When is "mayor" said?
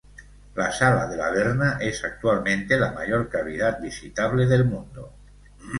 2.91-3.29